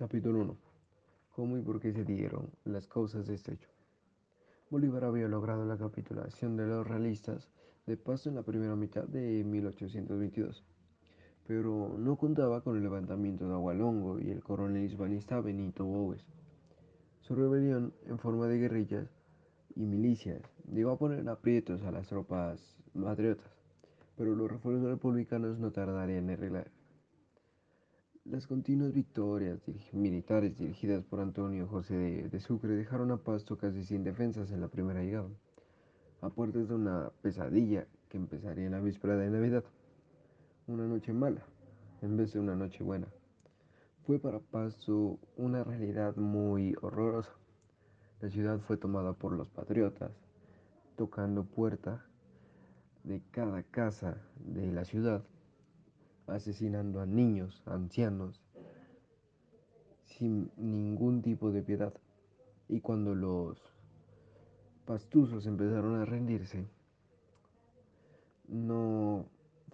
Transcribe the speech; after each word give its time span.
Capítulo 0.00 0.40
1. 0.40 0.56
¿Cómo 1.36 1.58
y 1.58 1.60
por 1.60 1.78
qué 1.78 1.92
se 1.92 2.06
dieron 2.06 2.48
las 2.64 2.86
causas 2.86 3.26
de 3.26 3.34
este 3.34 3.52
hecho? 3.52 3.68
Bolívar 4.70 5.04
había 5.04 5.28
logrado 5.28 5.66
la 5.66 5.76
capitulación 5.76 6.56
de 6.56 6.66
los 6.66 6.88
realistas 6.88 7.50
de 7.84 7.98
Pasto 7.98 8.30
en 8.30 8.36
la 8.36 8.42
primera 8.42 8.74
mitad 8.76 9.04
de 9.04 9.44
1822, 9.44 10.64
pero 11.46 11.98
no 11.98 12.16
contaba 12.16 12.62
con 12.62 12.78
el 12.78 12.82
levantamiento 12.82 13.46
de 13.46 13.52
Agualongo 13.52 14.18
y 14.18 14.30
el 14.30 14.42
coronel 14.42 14.86
hispanista 14.86 15.38
Benito 15.42 15.84
Boves. 15.84 16.24
Su 17.20 17.34
rebelión 17.34 17.92
en 18.06 18.18
forma 18.18 18.46
de 18.46 18.56
guerrillas 18.56 19.10
y 19.76 19.84
milicias 19.84 20.40
llegó 20.72 20.92
a 20.92 20.98
poner 20.98 21.28
aprietos 21.28 21.82
a 21.82 21.90
las 21.90 22.08
tropas 22.08 22.78
patriotas, 22.98 23.52
pero 24.16 24.34
los 24.34 24.50
refuerzos 24.50 24.88
republicanos 24.88 25.58
no 25.58 25.70
tardarían 25.72 26.30
en 26.30 26.38
arreglar 26.38 26.79
las 28.24 28.46
continuas 28.46 28.92
victorias 28.92 29.60
militares 29.92 30.58
dirigidas 30.58 31.02
por 31.04 31.20
Antonio 31.20 31.66
José 31.66 31.96
de, 31.96 32.28
de, 32.28 32.40
Sucre 32.40 32.76
dejaron 32.76 33.10
a 33.10 33.16
Pasto 33.16 33.56
casi 33.56 33.82
sin 33.84 34.04
defensas 34.04 34.50
en 34.50 34.60
la 34.60 34.68
primera 34.68 35.02
llegada, 35.02 35.28
a 36.20 36.28
puertas 36.28 36.68
de 36.68 36.74
una 36.74 37.10
pesadilla 37.22 37.86
que 38.08 38.18
empezaría 38.18 38.66
en 38.66 38.72
la 38.72 38.80
víspera 38.80 39.16
de 39.16 39.30
Navidad. 39.30 39.64
Una 40.66 40.86
noche 40.86 41.12
mala, 41.12 41.42
en 42.02 42.16
vez 42.16 42.32
de 42.32 42.40
una 42.40 42.54
noche 42.54 42.84
buena. 42.84 43.08
Fue 44.06 44.18
para 44.18 44.38
Pasto 44.38 45.18
una 45.36 45.64
realidad 45.64 46.16
muy 46.16 46.74
horrorosa. 46.82 47.32
La 48.20 48.28
ciudad 48.28 48.60
fue 48.60 48.76
tomada 48.76 49.14
por 49.14 49.32
los 49.32 49.48
patriotas, 49.48 50.12
tocando 50.96 51.44
puerta 51.44 52.04
de 53.02 53.22
cada 53.30 53.62
casa 53.62 54.18
de 54.44 54.70
la 54.72 54.84
ciudad 54.84 55.24
asesinando 56.30 57.00
a 57.00 57.06
niños, 57.06 57.62
ancianos, 57.66 58.40
sin 60.04 60.50
ningún 60.56 61.22
tipo 61.22 61.50
de 61.50 61.62
piedad. 61.62 61.92
Y 62.68 62.80
cuando 62.80 63.14
los 63.14 63.58
pastuzos 64.86 65.46
empezaron 65.46 66.00
a 66.00 66.04
rendirse, 66.04 66.66
no 68.48 69.26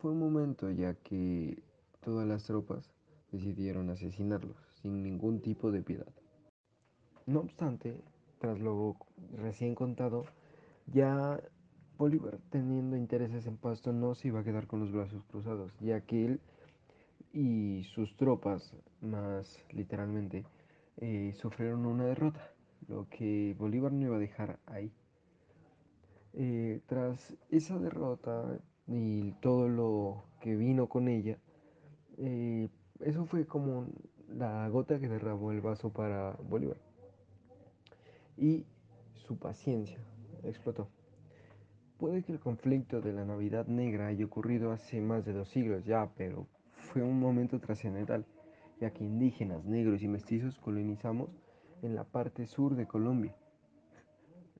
fue 0.00 0.10
un 0.12 0.18
momento 0.18 0.70
ya 0.70 0.94
que 0.94 1.62
todas 2.00 2.26
las 2.26 2.44
tropas 2.44 2.92
decidieron 3.32 3.90
asesinarlos 3.90 4.56
sin 4.82 5.02
ningún 5.02 5.40
tipo 5.40 5.70
de 5.70 5.82
piedad. 5.82 6.12
No 7.26 7.40
obstante, 7.40 8.00
tras 8.38 8.60
lo 8.60 8.96
recién 9.36 9.74
contado, 9.74 10.24
ya 10.86 11.40
Bolívar, 11.96 12.38
teniendo 12.50 12.96
intereses 12.96 13.46
en 13.46 13.56
Pasto, 13.56 13.92
no 13.92 14.14
se 14.14 14.28
iba 14.28 14.40
a 14.40 14.44
quedar 14.44 14.66
con 14.66 14.80
los 14.80 14.90
brazos 14.90 15.22
cruzados, 15.24 15.72
ya 15.80 16.00
que 16.00 16.26
él 16.26 16.40
y 17.32 17.84
sus 17.94 18.16
tropas, 18.16 18.74
más 19.00 19.64
literalmente, 19.70 20.44
eh, 20.96 21.32
sufrieron 21.36 21.86
una 21.86 22.04
derrota, 22.04 22.52
lo 22.88 23.08
que 23.08 23.54
Bolívar 23.58 23.92
no 23.92 24.06
iba 24.06 24.16
a 24.16 24.20
dejar 24.20 24.58
ahí. 24.66 24.92
Eh, 26.32 26.80
tras 26.86 27.36
esa 27.50 27.78
derrota 27.78 28.58
y 28.88 29.30
todo 29.40 29.68
lo 29.68 30.24
que 30.40 30.56
vino 30.56 30.88
con 30.88 31.06
ella, 31.06 31.38
eh, 32.18 32.68
eso 33.00 33.24
fue 33.24 33.46
como 33.46 33.86
la 34.28 34.68
gota 34.68 34.98
que 34.98 35.08
derramó 35.08 35.52
el 35.52 35.60
vaso 35.60 35.92
para 35.92 36.36
Bolívar. 36.48 36.78
Y 38.36 38.64
su 39.14 39.36
paciencia 39.38 39.98
explotó. 40.42 40.88
Puede 42.04 42.22
que 42.22 42.32
el 42.32 42.38
conflicto 42.38 43.00
de 43.00 43.14
la 43.14 43.24
Navidad 43.24 43.66
Negra 43.66 44.08
haya 44.08 44.26
ocurrido 44.26 44.72
hace 44.72 45.00
más 45.00 45.24
de 45.24 45.32
dos 45.32 45.48
siglos 45.48 45.86
ya, 45.86 46.10
pero 46.18 46.46
fue 46.74 47.02
un 47.02 47.18
momento 47.18 47.58
trascendental, 47.60 48.26
ya 48.78 48.90
que 48.90 49.04
indígenas, 49.04 49.64
negros 49.64 50.02
y 50.02 50.08
mestizos 50.08 50.58
colonizamos 50.58 51.30
en 51.80 51.94
la 51.94 52.04
parte 52.04 52.46
sur 52.46 52.76
de 52.76 52.86
Colombia. 52.86 53.34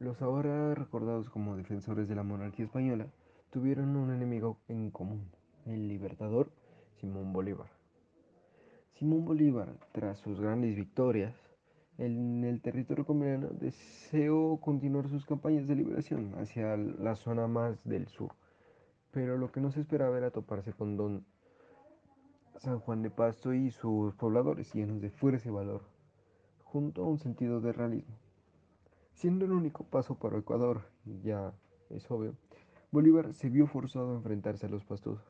Los 0.00 0.20
ahora 0.20 0.74
recordados 0.74 1.30
como 1.30 1.54
defensores 1.54 2.08
de 2.08 2.16
la 2.16 2.24
monarquía 2.24 2.64
española 2.64 3.06
tuvieron 3.50 3.94
un 3.94 4.12
enemigo 4.12 4.58
en 4.66 4.90
común, 4.90 5.30
el 5.64 5.86
libertador 5.86 6.50
Simón 7.00 7.32
Bolívar. 7.32 7.70
Simón 8.94 9.24
Bolívar, 9.24 9.76
tras 9.92 10.18
sus 10.18 10.40
grandes 10.40 10.74
victorias, 10.74 11.36
en 11.98 12.44
el 12.44 12.60
territorio 12.60 13.04
colombiano 13.04 13.48
deseó 13.50 14.58
continuar 14.58 15.08
sus 15.08 15.26
campañas 15.26 15.66
de 15.66 15.74
liberación 15.74 16.34
hacia 16.38 16.76
la 16.76 17.16
zona 17.16 17.48
más 17.48 17.82
del 17.84 18.06
sur, 18.06 18.32
pero 19.10 19.36
lo 19.36 19.50
que 19.50 19.60
no 19.60 19.72
se 19.72 19.80
esperaba 19.80 20.16
era 20.16 20.30
toparse 20.30 20.72
con 20.72 20.96
don 20.96 21.26
San 22.58 22.78
Juan 22.78 23.02
de 23.02 23.10
Pasto 23.10 23.52
y 23.52 23.72
sus 23.72 24.14
pobladores 24.14 24.72
llenos 24.72 25.00
de 25.00 25.10
fuerza 25.10 25.48
y 25.48 25.52
valor, 25.52 25.82
junto 26.62 27.02
a 27.02 27.08
un 27.08 27.18
sentido 27.18 27.60
de 27.60 27.72
realismo. 27.72 28.16
Siendo 29.14 29.44
el 29.44 29.52
único 29.52 29.82
paso 29.82 30.14
para 30.14 30.38
Ecuador, 30.38 30.82
ya 31.24 31.52
es 31.90 32.08
obvio, 32.10 32.36
Bolívar 32.92 33.34
se 33.34 33.48
vio 33.48 33.66
forzado 33.66 34.12
a 34.12 34.16
enfrentarse 34.16 34.66
a 34.66 34.68
los 34.68 34.84
pastusos. 34.84 35.24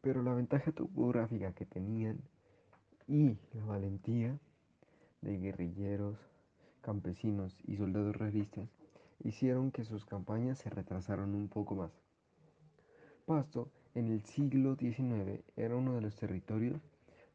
Pero 0.00 0.22
la 0.22 0.34
ventaja 0.34 0.70
topográfica 0.70 1.52
que 1.52 1.66
tenían 1.66 2.20
y 3.08 3.38
la 3.52 3.64
valentía 3.64 4.38
de 5.24 5.38
guerrilleros, 5.38 6.16
campesinos 6.82 7.56
y 7.66 7.76
soldados 7.76 8.14
realistas 8.14 8.68
hicieron 9.22 9.72
que 9.72 9.84
sus 9.84 10.04
campañas 10.04 10.58
se 10.58 10.70
retrasaron 10.70 11.34
un 11.34 11.48
poco 11.48 11.74
más. 11.74 11.90
Pasto 13.24 13.70
en 13.94 14.08
el 14.12 14.22
siglo 14.22 14.76
XIX 14.76 15.40
era 15.56 15.76
uno 15.76 15.94
de 15.94 16.02
los 16.02 16.14
territorios 16.14 16.80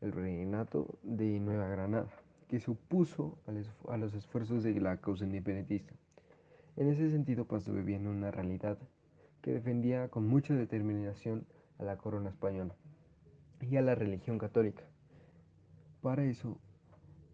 del 0.00 0.12
reinato 0.12 0.98
de 1.02 1.40
Nueva 1.40 1.68
Granada, 1.68 2.08
que 2.48 2.60
se 2.60 2.70
opuso 2.70 3.38
a 3.88 3.96
los 3.96 4.14
esfuerzos 4.14 4.62
de 4.62 4.80
la 4.80 4.98
causa 4.98 5.24
independentista. 5.24 5.94
En 6.76 6.88
ese 6.88 7.10
sentido, 7.10 7.46
Pasto 7.46 7.72
vivía 7.72 7.96
en 7.96 8.06
una 8.06 8.30
realidad 8.30 8.78
que 9.40 9.52
defendía 9.52 10.08
con 10.08 10.28
mucha 10.28 10.54
determinación 10.54 11.46
a 11.78 11.84
la 11.84 11.96
corona 11.96 12.30
española 12.30 12.74
y 13.60 13.76
a 13.76 13.82
la 13.82 13.94
religión 13.94 14.38
católica. 14.38 14.84
Para 16.02 16.24
eso, 16.24 16.58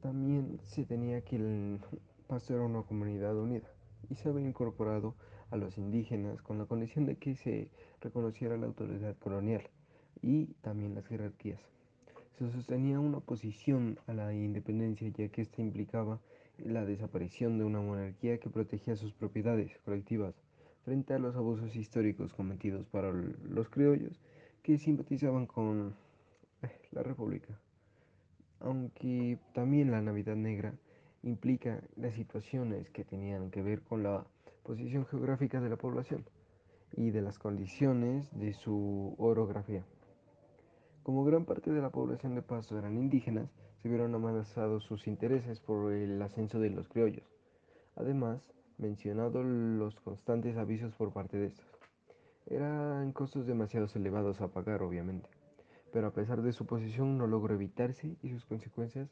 también 0.05 0.61
se 0.65 0.85
tenía 0.85 1.23
que 1.23 1.37
el 1.37 1.81
Pasto 2.27 2.53
era 2.53 2.63
una 2.63 2.83
comunidad 2.83 3.39
unida 3.39 3.71
y 4.11 4.17
se 4.17 4.29
había 4.29 4.47
incorporado 4.47 5.15
a 5.51 5.57
los 5.57 5.79
indígenas 5.79 6.43
con 6.43 6.59
la 6.59 6.67
condición 6.67 7.07
de 7.07 7.17
que 7.17 7.35
se 7.37 7.71
reconociera 8.03 8.59
la 8.59 8.67
autoridad 8.67 9.17
colonial 9.17 9.63
y 10.21 10.49
también 10.61 10.95
las 10.95 11.07
jerarquías. 11.07 11.59
Se 12.39 12.51
sostenía 12.51 13.01
una 13.01 13.17
oposición 13.17 13.99
a 14.07 14.13
la 14.13 14.35
independencia 14.35 15.09
ya 15.09 15.31
que 15.31 15.41
esta 15.41 15.63
implicaba 15.63 16.21
la 16.59 16.85
desaparición 16.85 17.57
de 17.57 17.65
una 17.65 17.81
monarquía 17.81 18.37
que 18.37 18.51
protegía 18.51 18.97
sus 18.97 19.15
propiedades 19.15 19.79
colectivas 19.87 20.35
frente 20.85 21.15
a 21.15 21.19
los 21.19 21.35
abusos 21.35 21.75
históricos 21.77 22.35
cometidos 22.35 22.87
para 22.89 23.11
los 23.11 23.71
criollos 23.71 24.21
que 24.63 24.77
simpatizaban 24.77 25.47
con 25.47 25.95
la 26.93 27.03
república 27.03 27.59
aunque 28.61 29.39
también 29.53 29.91
la 29.91 30.01
Navidad 30.01 30.37
Negra 30.37 30.75
implica 31.23 31.83
las 31.97 32.15
situaciones 32.15 32.91
que 32.91 33.05
tenían 33.05 33.51
que 33.51 33.63
ver 33.63 33.83
con 33.83 34.03
la 34.03 34.27
posición 34.63 35.07
geográfica 35.07 35.61
de 35.61 35.71
la 35.71 35.77
población 35.77 36.25
y 36.97 37.11
de 37.11 37.23
las 37.23 37.39
condiciones 37.39 38.29
de 38.39 38.53
su 38.53 39.15
orografía. 39.19 39.85
Como 41.03 41.25
gran 41.25 41.45
parte 41.45 41.71
de 41.71 41.83
la 41.83 41.91
población 41.91 42.35
de 42.35 42.43
Pasto 42.43 42.79
eran 42.79 42.97
indígenas, 42.97 43.51
se 43.83 43.89
vieron 43.89 44.15
amenazados 44.15 44.85
sus 44.85 45.07
intereses 45.07 45.61
por 45.61 45.93
el 45.93 46.21
ascenso 46.23 46.59
de 46.59 46.71
los 46.71 46.89
criollos. 46.89 47.27
Además, 47.97 48.41
mencionado 48.79 49.43
los 49.43 50.01
constantes 50.01 50.57
avisos 50.57 50.95
por 50.95 51.13
parte 51.13 51.37
de 51.37 51.47
estos. 51.47 51.67
Eran 52.47 53.13
costos 53.13 53.47
demasiado 53.47 53.87
elevados 53.95 54.41
a 54.41 54.49
pagar, 54.49 54.83
obviamente 54.83 55.29
pero 55.95 56.09
a 56.09 56.11
pesar 56.11 56.43
de 56.43 56.53
su 56.53 56.67
posición 56.67 57.17
no 57.17 57.29
logró 57.29 57.55
evitarse 57.55 58.17
y 58.21 58.31
sus 58.31 58.45
consecuencias 58.47 59.09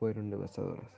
fueron 0.00 0.30
devastadoras. 0.30 0.90